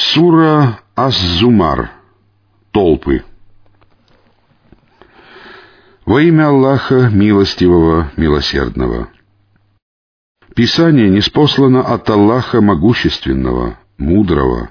[0.00, 1.90] Сура Ас-Зумар.
[2.70, 3.22] Толпы.
[6.06, 9.10] Во имя Аллаха, милостивого, милосердного.
[10.56, 14.70] Писание неспослано от Аллаха Могущественного, Мудрого.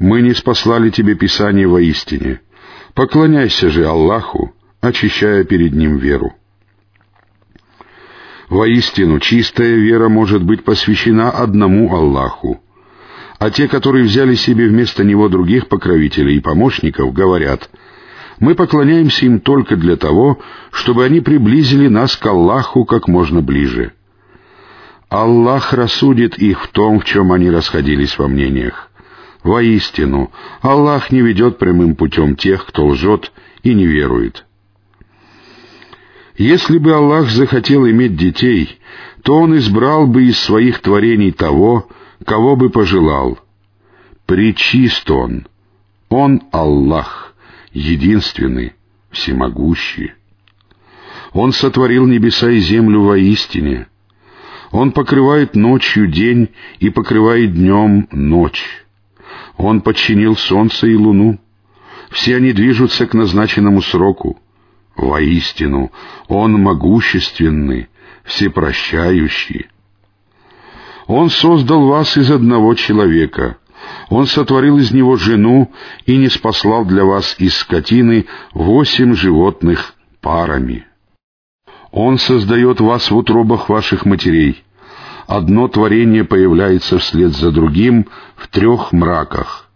[0.00, 2.40] Мы не спаслали тебе Писание воистине.
[2.94, 6.34] Поклоняйся же Аллаху, очищая перед Ним веру.
[8.48, 12.60] Воистину, чистая вера может быть посвящена одному Аллаху,
[13.38, 17.70] а те, которые взяли себе вместо него других покровителей и помощников, говорят,
[18.40, 20.40] «Мы поклоняемся им только для того,
[20.70, 23.92] чтобы они приблизили нас к Аллаху как можно ближе».
[25.08, 28.90] Аллах рассудит их в том, в чем они расходились во мнениях.
[29.42, 34.44] Воистину, Аллах не ведет прямым путем тех, кто лжет и не верует.
[36.36, 38.78] Если бы Аллах захотел иметь детей,
[39.22, 41.88] то Он избрал бы из своих творений того,
[42.24, 43.38] кого бы пожелал.
[44.26, 45.46] Причист Он.
[46.08, 47.34] Он Аллах,
[47.72, 48.74] единственный,
[49.10, 50.12] всемогущий.
[51.32, 53.88] Он сотворил небеса и землю воистине.
[54.70, 58.84] Он покрывает ночью день и покрывает днем ночь.
[59.56, 61.38] Он подчинил солнце и луну.
[62.10, 64.38] Все они движутся к назначенному сроку.
[64.96, 65.92] Воистину,
[66.28, 67.88] Он могущественный,
[68.24, 69.68] всепрощающий.
[71.08, 73.56] Он создал вас из одного человека.
[74.10, 75.72] Он сотворил из него жену
[76.04, 80.86] и не спаслал для вас из скотины восемь животных парами.
[81.90, 84.62] Он создает вас в утробах ваших матерей.
[85.26, 89.70] Одно творение появляется вслед за другим в трех мраках.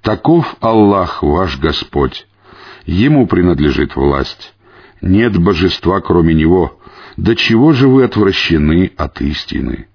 [0.00, 2.26] Таков Аллах ваш Господь.
[2.86, 4.54] Ему принадлежит власть.
[5.02, 6.80] Нет божества, кроме Него.
[7.18, 9.88] До чего же вы отвращены от истины?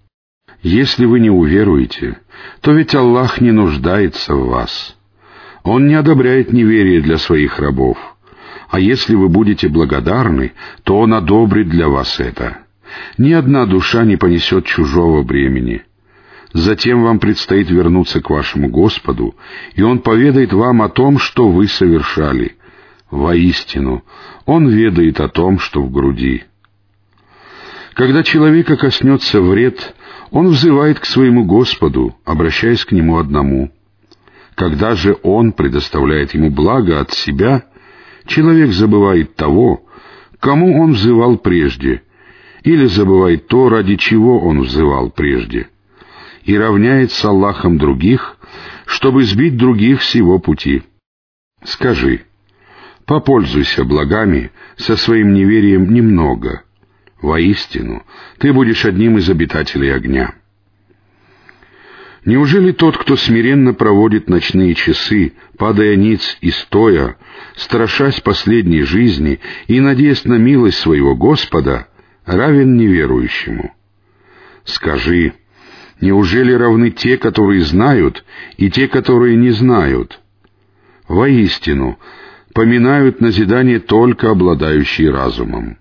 [0.61, 2.19] Если вы не уверуете,
[2.61, 4.97] то ведь Аллах не нуждается в вас.
[5.63, 7.97] Он не одобряет неверие для своих рабов.
[8.69, 12.59] А если вы будете благодарны, то Он одобрит для вас это.
[13.17, 15.83] Ни одна душа не понесет чужого бремени.
[16.53, 19.35] Затем вам предстоит вернуться к вашему Господу,
[19.75, 22.55] и Он поведает вам о том, что вы совершали—
[23.11, 24.03] Воистину,
[24.45, 26.43] Он ведает о том, что в груди.
[27.93, 29.95] Когда человека коснется вред,
[30.31, 33.71] он взывает к своему Господу, обращаясь к Нему одному.
[34.55, 37.63] Когда же Он предоставляет ему благо от себя,
[38.25, 39.85] человек забывает того,
[40.39, 42.03] кому он взывал прежде,
[42.63, 45.69] или забывает то, ради чего он взывал прежде,
[46.43, 48.37] и равняет с Аллахом других,
[48.85, 50.83] чтобы сбить других с его пути.
[51.63, 52.25] Скажи,
[53.09, 56.61] Попользуйся благами со своим неверием немного.
[57.21, 58.03] Воистину,
[58.37, 60.35] ты будешь одним из обитателей огня.
[62.25, 67.17] Неужели тот, кто смиренно проводит ночные часы, падая ниц и стоя,
[67.55, 71.87] страшась последней жизни и надеясь на милость своего Господа,
[72.25, 73.73] равен неверующему?
[74.63, 75.33] Скажи,
[76.01, 78.23] неужели равны те, которые знают,
[78.57, 80.19] и те, которые не знают?
[81.07, 81.97] Воистину,
[82.53, 85.77] поминают назидание только обладающие разумом.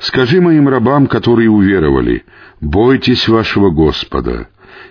[0.00, 2.24] Скажи моим рабам, которые уверовали,
[2.60, 4.48] бойтесь вашего Господа.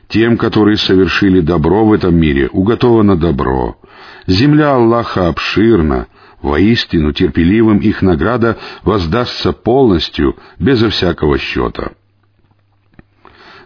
[0.09, 3.77] Тем, которые совершили добро в этом мире, уготовано добро.
[4.25, 6.07] Земля Аллаха обширна,
[6.41, 11.91] воистину терпеливым их награда воздастся полностью, безо всякого счета.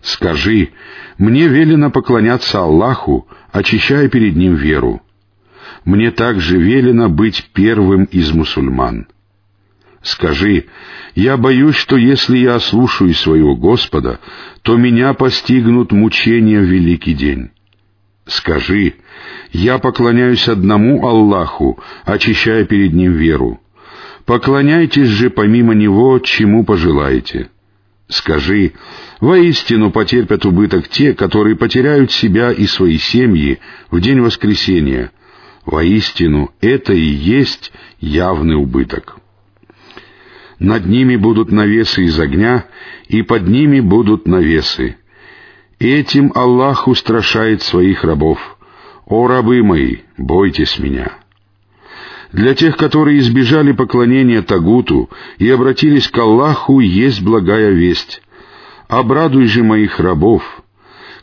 [0.02, 0.70] Скажи,
[1.18, 5.02] мне велено поклоняться Аллаху, очищая перед Ним веру
[5.86, 9.08] мне также велено быть первым из мусульман.
[10.04, 10.66] Скажи,
[11.14, 14.20] я боюсь, что если я ослушаюсь своего Господа,
[14.64, 17.50] то меня постигнут мучения в великий день.
[18.26, 18.96] Скажи,
[19.52, 23.60] я поклоняюсь одному Аллаху, очищая перед Ним веру.
[24.26, 27.50] Поклоняйтесь же помимо Него, чему пожелаете.
[28.08, 28.74] Скажи,
[29.20, 33.60] воистину потерпят убыток те, которые потеряют себя и свои семьи
[33.90, 35.12] в день воскресения—
[35.66, 39.21] Воистину, это и есть явный убыток.
[40.62, 42.66] Над ними будут навесы из огня,
[43.08, 44.96] и под ними будут навесы.
[45.80, 48.38] Этим Аллах устрашает своих рабов.
[49.08, 51.14] «О, рабы мои, бойтесь меня!»
[52.32, 55.10] Для тех, которые избежали поклонения Тагуту
[55.40, 58.22] и обратились к Аллаху, есть благая весть.
[58.88, 60.44] Обрадуй же моих рабов,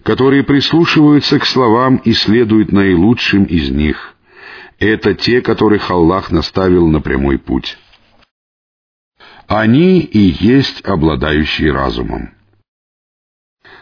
[0.03, 4.17] которые прислушиваются к словам и следуют наилучшим из них—
[4.81, 7.79] это те, которых Аллах наставил на прямой путь.
[9.49, 12.35] Они и есть обладающие разумом.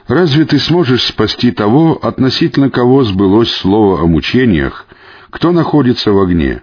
[0.07, 4.87] Разве ты сможешь спасти того, относительно кого сбылось слово о мучениях,
[5.31, 6.63] кто находится в огне?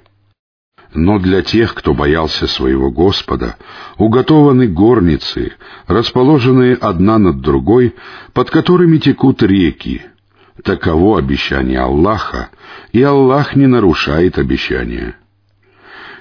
[0.94, 3.58] Но для тех, кто боялся своего Господа,
[3.98, 5.52] уготованы горницы,
[5.88, 7.96] расположенные одна над другой,
[8.32, 10.02] под которыми текут реки.
[10.64, 12.52] Таково обещание Аллаха,
[12.94, 15.18] и Аллах не нарушает обещания.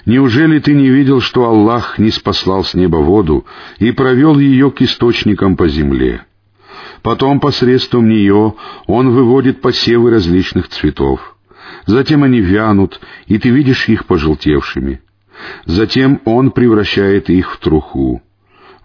[0.05, 3.45] Неужели ты не видел, что Аллах не спаслал с неба воду
[3.79, 6.25] и провел ее к источникам по земле?
[7.01, 8.55] Потом посредством нее
[8.85, 11.35] Он выводит посевы различных цветов.
[11.85, 15.01] Затем они вянут, и ты видишь их пожелтевшими.
[15.65, 18.21] Затем Он превращает их в труху.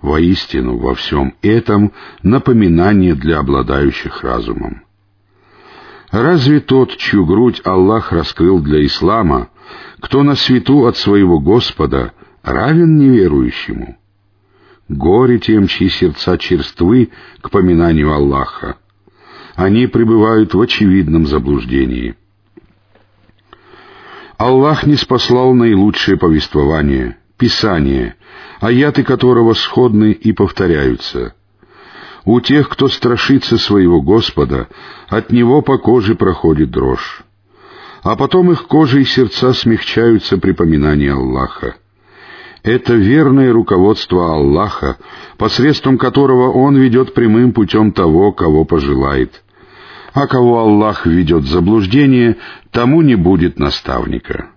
[0.00, 1.93] Воистину, во всем этом
[2.23, 4.82] напоминание для обладающих разумом.
[6.11, 9.49] Разве тот, чью грудь Аллах раскрыл для ислама,
[10.00, 12.12] кто на свету от своего Господа,
[12.43, 13.97] равен неверующему?
[14.88, 17.11] Горе тем, чьи сердца черствы
[17.43, 18.76] к поминанию Аллаха.
[19.55, 22.17] Они пребывают в очевидном заблуждении.
[24.38, 28.17] Аллах не спаслал наилучшее повествование, Писание,
[28.61, 31.35] аяты которого сходны и повторяются.
[32.25, 34.69] У тех, кто страшится своего Господа,
[35.09, 37.23] от него по коже проходит дрожь.
[38.03, 41.77] А потом их кожа и сердца смягчаются при поминании Аллаха.
[42.62, 44.99] Это верное руководство Аллаха,
[45.37, 49.43] посредством которого Он ведет прямым путем того, кого пожелает—
[50.12, 52.37] а кого Аллах ведет в заблуждение,
[52.71, 54.51] тому не будет наставника.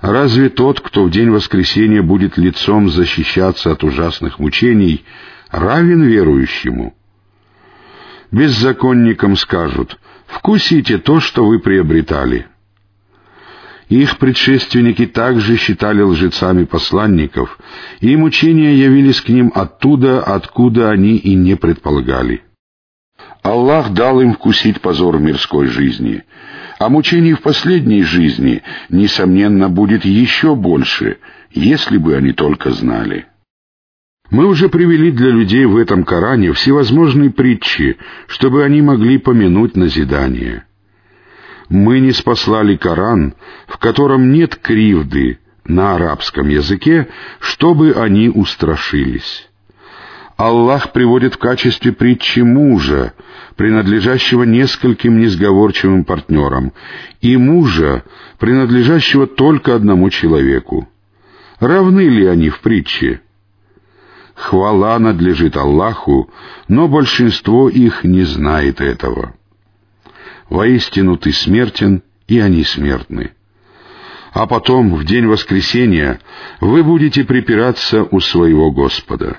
[0.00, 5.04] Разве тот, кто в день воскресения будет лицом защищаться от ужасных мучений,
[5.50, 6.94] равен верующему?
[8.32, 12.46] Беззаконникам скажут, «Вкусите то, что вы приобретали».
[13.90, 17.58] Их предшественники также считали лжецами посланников,
[18.00, 22.42] и мучения явились к ним оттуда, откуда они и не предполагали.
[23.42, 26.24] Аллах дал им вкусить позор мирской жизни,
[26.78, 31.18] а мучений в последней жизни, несомненно, будет еще больше,
[31.50, 33.26] если бы они только знали.
[34.32, 37.98] Мы уже привели для людей в этом Коране всевозможные притчи,
[38.28, 40.64] чтобы они могли помянуть назидание.
[41.68, 43.34] Мы не спаслали Коран,
[43.66, 47.08] в котором нет кривды на арабском языке,
[47.40, 49.50] чтобы они устрашились.
[50.38, 53.12] Аллах приводит в качестве притчи мужа,
[53.56, 56.72] принадлежащего нескольким несговорчивым партнерам,
[57.20, 58.02] и мужа,
[58.38, 60.88] принадлежащего только одному человеку.
[61.60, 63.20] Равны ли они в притче?
[64.34, 66.30] Хвала надлежит Аллаху,
[66.68, 69.34] но большинство их не знает этого.
[70.48, 73.32] Воистину ты смертен, и они смертны.
[74.32, 76.20] А потом, в день воскресения,
[76.60, 79.36] вы будете припираться у своего Господа.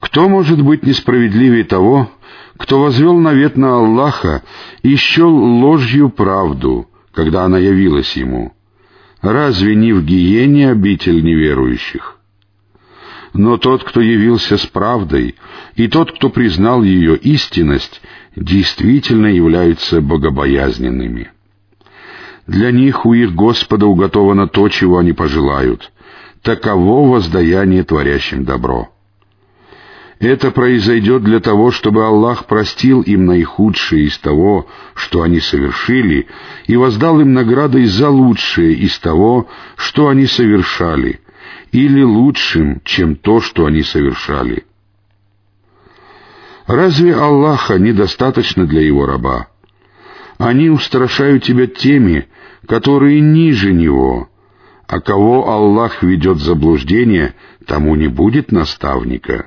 [0.00, 2.10] Кто может быть несправедливее того,
[2.56, 4.42] кто возвел навет на Аллаха
[4.82, 8.52] и счел ложью правду, когда она явилась ему?
[9.22, 12.17] Разве не в гиене обитель неверующих?
[13.32, 15.34] Но тот, кто явился с правдой,
[15.74, 18.00] и тот, кто признал ее истинность,
[18.34, 21.30] действительно являются богобоязненными.
[22.46, 25.92] Для них у их Господа уготовано то, чего они пожелают.
[26.42, 28.88] Таково воздаяние творящим добро.
[30.18, 36.26] Это произойдет для того, чтобы Аллах простил им наихудшее из того, что они совершили,
[36.66, 41.20] и воздал им наградой за лучшее из того, что они совершали,
[41.72, 44.64] или лучшим, чем то, что они совершали.
[46.66, 49.48] Разве Аллаха недостаточно для его раба?
[50.38, 52.28] Они устрашают тебя теми,
[52.66, 54.28] которые ниже него,
[54.86, 57.34] а кого Аллах ведет в заблуждение,
[57.66, 59.46] тому не будет наставника».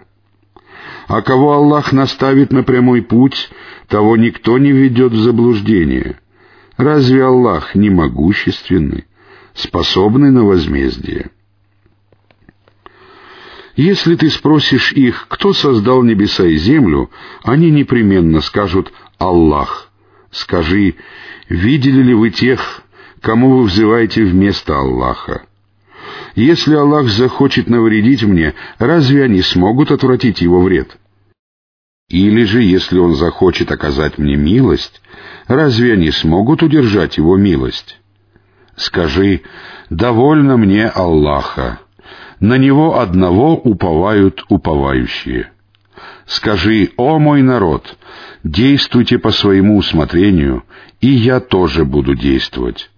[1.08, 3.50] А кого Аллах наставит на прямой путь,
[3.90, 6.20] того никто не ведет в заблуждение.
[6.78, 9.06] Разве Аллах не могущественный,
[9.54, 11.32] способный на возмездие?
[13.82, 17.10] Если ты спросишь их, кто создал небеса и землю,
[17.42, 19.90] они непременно скажут «Аллах».
[20.30, 20.98] Скажи,
[21.50, 22.84] видели ли вы тех,
[23.22, 25.48] кому вы взываете вместо Аллаха?
[26.36, 30.96] Если Аллах захочет навредить мне, разве они смогут отвратить его вред?
[32.08, 35.02] Или же, если он захочет оказать мне милость,
[35.48, 38.00] разве они смогут удержать его милость?
[38.76, 39.42] Скажи,
[39.90, 41.80] довольно мне Аллаха.
[42.42, 45.52] На него одного уповают уповающие.
[46.26, 48.00] Скажи, о мой народ,
[48.44, 50.64] действуйте по своему усмотрению,
[51.02, 52.90] и я тоже буду действовать.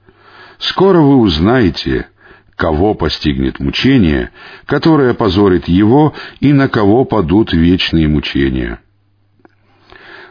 [0.60, 2.08] Скоро вы узнаете,
[2.56, 4.32] кого постигнет мучение,
[4.66, 8.80] которое позорит его, и на кого падут вечные мучения.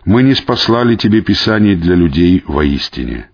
[0.07, 3.29] Мы не спаслали тебе Писание для людей воистине.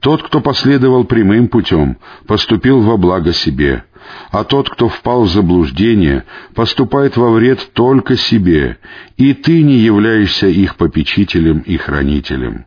[0.00, 3.84] Тот, кто последовал прямым путем, поступил во благо себе,
[4.30, 8.78] а тот, кто впал в заблуждение, поступает во вред только себе,
[9.16, 12.66] и ты не являешься их попечителем и хранителем.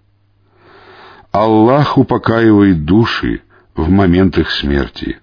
[1.32, 3.42] Аллах упокаивает души
[3.76, 5.20] в момент их смерти,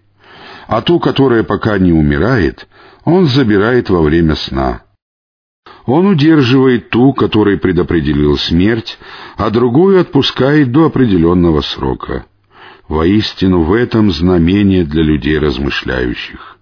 [0.67, 2.69] а ту, которая пока не умирает,
[3.05, 4.83] Он забирает во время сна.
[5.87, 8.99] Он удерживает ту, которой предопределил смерть,
[9.37, 12.27] а другую отпускает до определенного срока.
[12.89, 16.59] Воистину в этом знамение для людей размышляющих.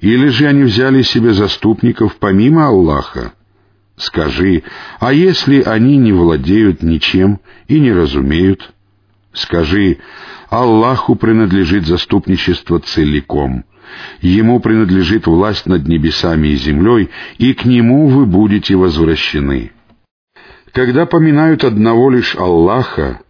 [0.00, 3.32] Или же они взяли себе заступников помимо Аллаха?
[3.96, 4.62] Скажи,
[4.98, 8.72] а если они не владеют ничем и не разумеют?
[9.32, 9.98] Скажи,
[10.48, 13.64] Аллаху принадлежит заступничество целиком—
[14.20, 19.72] Ему принадлежит власть над небесами и землей, и к Нему вы будете возвращены.
[20.72, 23.20] Когда поминают одного лишь Аллаха,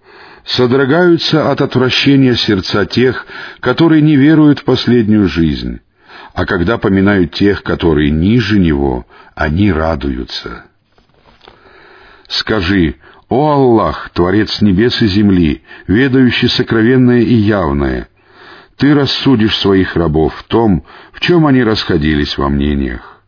[0.45, 3.26] содрогаются от отвращения сердца тех,
[3.61, 5.80] которые не веруют в последнюю жизнь,
[6.35, 10.64] а когда поминают тех, которые ниже Него, они радуются.
[12.28, 12.97] Скажи,
[13.30, 18.08] «О Аллах, Творец небес и земли, ведающий сокровенное и явное,
[18.76, 23.22] ты рассудишь своих рабов в том, в чем они расходились во мнениях.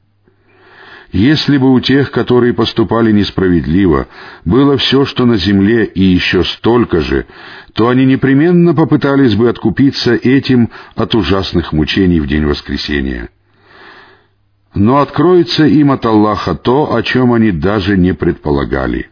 [1.12, 4.09] Если бы у тех, которые поступали несправедливо,
[4.44, 7.26] было все, что на земле, и еще столько же,
[7.73, 13.28] то они непременно попытались бы откупиться этим от ужасных мучений в день воскресения.
[14.75, 19.09] Но откроется им от Аллаха то, о чем они даже не предполагали.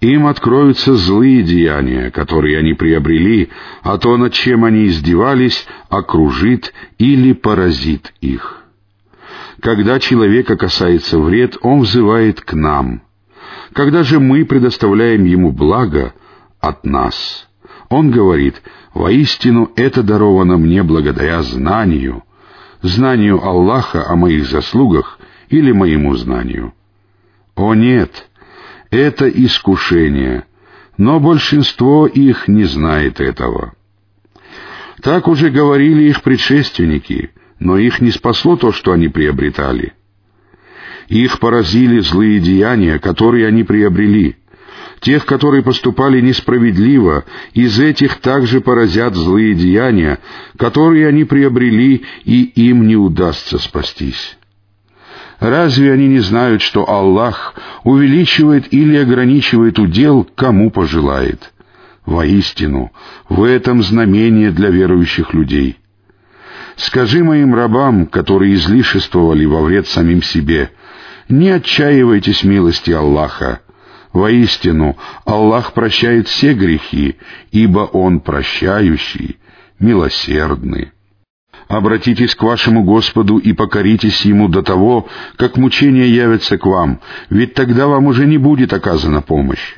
[0.00, 3.50] Им откроются злые деяния, которые они приобрели,
[3.82, 8.64] а то, над чем они издевались, окружит или поразит их.
[9.60, 13.02] Когда человека касается вред, он взывает к нам.
[13.74, 16.14] Когда же мы предоставляем ему благо
[16.60, 17.46] от нас,
[17.90, 18.62] он говорит,
[18.94, 22.24] «Воистину это даровано мне благодаря знанию,
[22.80, 25.18] знанию Аллаха о моих заслугах
[25.50, 26.72] или моему знанию».
[27.54, 28.29] О нет!
[28.90, 30.44] Это искушение,
[30.96, 33.74] но большинство их не знает этого.
[35.00, 39.94] Так уже говорили их предшественники, но их не спасло то, что они приобретали.
[41.08, 44.36] Их поразили злые деяния, которые они приобрели.
[45.00, 50.18] Тех, которые поступали несправедливо, из этих также поразят злые деяния,
[50.58, 54.36] которые они приобрели, и им не удастся спастись.
[55.40, 61.52] Разве они не знают, что Аллах увеличивает или ограничивает удел, кому пожелает?
[62.04, 62.92] Воистину,
[63.28, 65.78] в этом знамение для верующих людей.
[66.76, 70.70] Скажи моим рабам, которые излишествовали во вред самим себе,
[71.28, 73.60] не отчаивайтесь милости Аллаха.
[74.12, 77.16] Воистину, Аллах прощает все грехи,
[77.50, 79.38] ибо Он прощающий,
[79.78, 80.92] милосердный.
[81.70, 87.00] Обратитесь к вашему Господу и покоритесь Ему до того, как мучения явятся к вам,
[87.30, 89.76] ведь тогда вам уже не будет оказана помощь.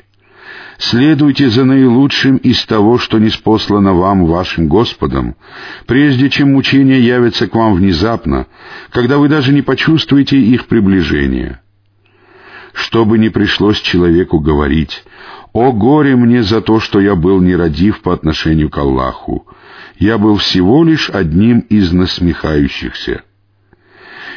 [0.79, 5.35] Следуйте за наилучшим из того, что не спослано вам вашим Господом,
[5.85, 8.47] прежде чем мучения явятся к вам внезапно,
[8.89, 11.61] когда вы даже не почувствуете их приближения.
[12.73, 15.03] Чтобы не пришлось человеку говорить,
[15.53, 19.47] «О горе мне за то, что я был нерадив по отношению к Аллаху!
[19.99, 23.23] Я был всего лишь одним из насмехающихся!»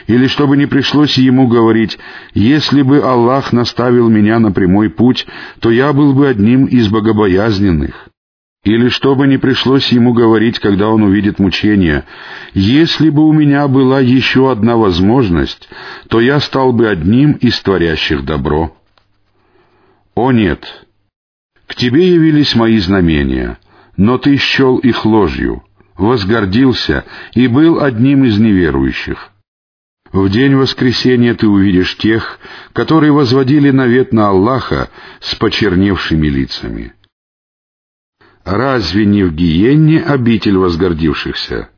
[0.07, 1.99] Или чтобы не пришлось ему говорить,
[2.35, 5.27] «Если бы Аллах наставил меня на прямой путь,
[5.61, 8.11] то я был бы одним из богобоязненных!»
[8.67, 12.05] Или чтобы не пришлось ему говорить, когда он увидит мучения,
[12.53, 15.69] «Если бы у меня была еще одна возможность,
[16.09, 18.77] то я стал бы одним из творящих добро».
[20.17, 20.85] О нет!
[21.69, 23.59] К тебе явились мои знамения,
[23.97, 25.63] но ты счел их ложью,
[25.97, 27.05] возгордился
[27.35, 29.31] и был одним из неверующих.
[30.11, 32.41] В день воскресения ты увидишь тех,
[32.73, 36.95] которые возводили навет на Аллаха с почерневшими лицами.
[38.47, 41.69] Разве не в гиенне обитель возгордившихся?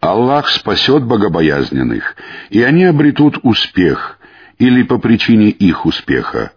[0.00, 2.16] Аллах спасет богобоязненных,
[2.50, 4.18] и они обретут успех,
[4.58, 6.50] или по причине их успеха.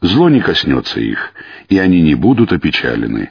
[0.00, 1.34] Зло не коснется их,
[1.68, 3.30] и они не будут опечалены.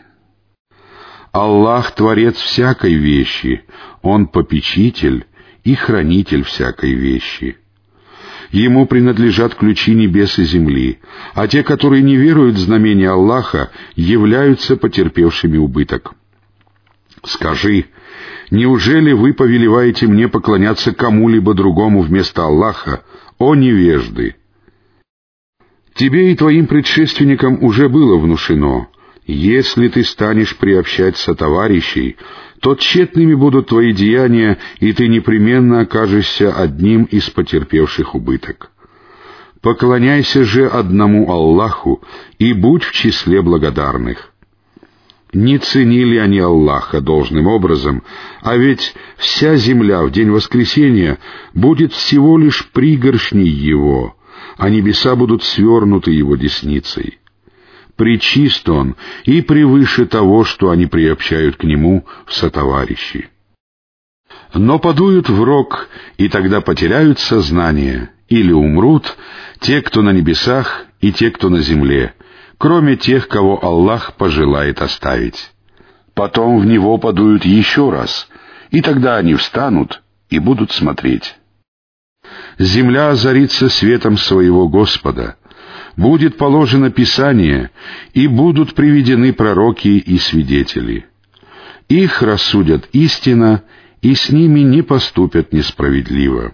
[1.32, 3.66] Аллах— творец всякой вещи,
[4.04, 5.26] Он попечитель
[5.64, 7.58] и хранитель всякой вещи.
[8.52, 11.00] Ему принадлежат ключи небес и земли,
[11.34, 16.14] а те, которые не веруют в знамения Аллаха, являются потерпевшими убыток.
[17.24, 17.86] Скажи,
[18.52, 23.04] Неужели вы повелеваете мне поклоняться кому-либо другому вместо Аллаха,
[23.38, 24.36] о невежды?
[25.96, 28.90] Тебе и твоим предшественникам уже было внушено,
[29.26, 32.18] если ты станешь приобщать сотоварищей,
[32.60, 38.72] то тщетными будут твои деяния, и ты непременно окажешься одним из потерпевших убыток.
[39.62, 42.02] Поклоняйся же одному Аллаху
[42.40, 44.32] и будь в числе благодарных.
[45.34, 48.04] Не ценили они Аллаха должным образом,
[48.42, 51.20] а ведь вся земля в день воскресения
[51.54, 54.18] будет всего лишь пригоршней Его,
[54.58, 57.21] а небеса будут свернуты Его десницей.
[58.02, 63.30] Причист Он и превыше того, что они приобщают к Нему сотоварищи.
[64.56, 69.16] Но подуют в рог, и тогда потеряют сознание, или умрут
[69.60, 72.16] те, кто на небесах, и те, кто на земле,
[72.58, 75.52] кроме тех, кого Аллах пожелает оставить.
[76.16, 78.28] Потом в него подуют еще раз,
[78.72, 81.36] и тогда они встанут и будут смотреть.
[82.58, 85.36] Земля озарится светом своего Господа,
[85.98, 87.72] будет положено Писание,
[88.14, 91.06] и будут приведены пророки и свидетели.
[91.90, 93.64] Их рассудят истина,
[94.02, 96.54] и с ними не поступят несправедливо.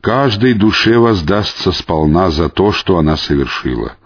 [0.00, 3.96] Каждой душе воздастся сполна за то, что она совершила—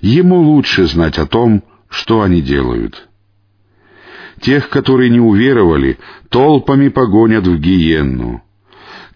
[0.00, 3.08] Ему лучше знать о том, что они делают.
[4.40, 5.98] Тех, которые не уверовали,
[6.30, 8.42] толпами погонят в гиенну.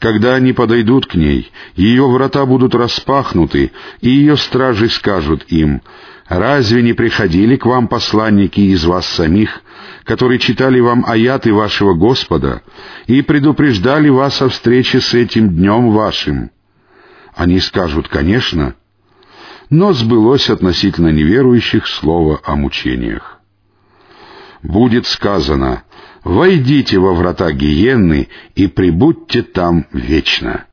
[0.05, 5.81] Когда они подойдут к ней, ее врата будут распахнуты, и ее стражи скажут им,
[6.29, 9.63] «Разве не приходили к вам посланники из вас самих,
[10.05, 12.61] которые читали вам аяты вашего Господа
[13.07, 16.51] и предупреждали вас о встрече с этим днем вашим?»
[17.35, 18.75] Они скажут, «Конечно»
[19.71, 23.34] но сбылось относительно неверующих слово о мучениях.
[24.65, 25.85] Будет сказано,
[26.25, 30.67] «Войдите во врата гиенны и прибудьте там вечно».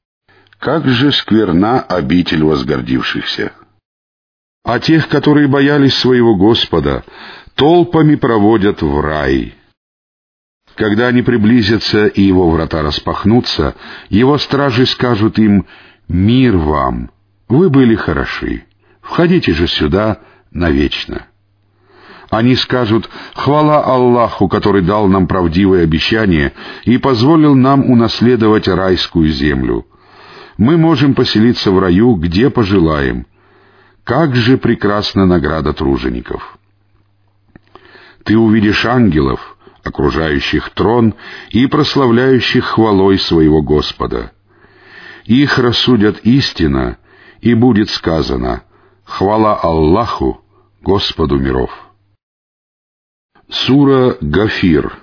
[0.57, 3.51] Как же скверна обитель возгордившихся!
[4.63, 7.03] А тех, которые боялись своего Господа,
[7.55, 9.55] толпами проводят в рай.
[10.75, 13.75] Когда они приблизятся и его врата распахнутся,
[14.09, 15.65] его стражи скажут им
[16.07, 17.11] «Мир вам!
[17.49, 18.65] Вы были хороши!»
[19.01, 21.27] Входите же сюда навечно.
[22.31, 26.53] Они скажут «Хвала Аллаху, который дал нам правдивое обещание
[26.85, 29.85] и позволил нам унаследовать райскую землю.
[30.57, 33.27] Мы можем поселиться в раю, где пожелаем.
[34.05, 36.57] Как же прекрасна награда тружеников!»
[38.23, 41.15] Ты увидишь ангелов, окружающих трон
[41.49, 44.31] и прославляющих хвалой своего Господа.
[45.25, 46.97] Их рассудят истина,
[47.41, 48.63] и будет сказано—
[49.03, 50.39] Хвала Аллаху,
[50.81, 51.80] Господу миров.
[53.51, 55.00] Сура Гафир